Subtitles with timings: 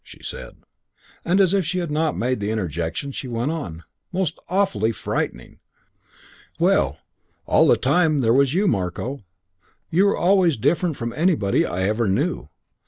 [0.03, 0.55] she said.
[1.23, 5.59] And as if she had not made the interjection she went on, "Most awfully frightening.
[6.57, 6.97] Well,
[7.45, 9.23] all the time there was you, Marko.
[9.91, 12.49] You were always different from anybody I ever knew.